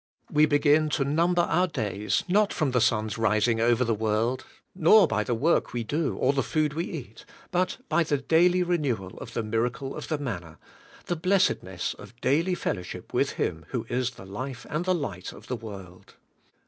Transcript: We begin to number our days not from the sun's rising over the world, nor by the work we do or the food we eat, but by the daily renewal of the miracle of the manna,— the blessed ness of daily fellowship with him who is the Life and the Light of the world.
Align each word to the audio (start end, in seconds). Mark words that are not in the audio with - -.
We 0.31 0.47
begin 0.47 0.89
to 0.97 1.03
number 1.05 1.43
our 1.43 1.67
days 1.67 2.23
not 2.27 2.51
from 2.51 2.71
the 2.71 2.81
sun's 2.81 3.19
rising 3.19 3.61
over 3.61 3.83
the 3.83 3.93
world, 3.93 4.45
nor 4.73 5.05
by 5.07 5.23
the 5.23 5.35
work 5.35 5.73
we 5.73 5.83
do 5.83 6.17
or 6.17 6.33
the 6.33 6.41
food 6.41 6.73
we 6.73 6.85
eat, 6.85 7.23
but 7.51 7.77
by 7.87 8.01
the 8.03 8.17
daily 8.17 8.63
renewal 8.63 9.15
of 9.19 9.35
the 9.35 9.43
miracle 9.43 9.95
of 9.95 10.07
the 10.07 10.17
manna,— 10.17 10.57
the 11.05 11.15
blessed 11.15 11.61
ness 11.61 11.93
of 11.99 12.19
daily 12.19 12.55
fellowship 12.55 13.13
with 13.13 13.33
him 13.33 13.67
who 13.69 13.85
is 13.89 14.09
the 14.09 14.25
Life 14.25 14.65
and 14.71 14.85
the 14.85 14.95
Light 14.95 15.33
of 15.33 15.45
the 15.45 15.55
world. 15.55 16.15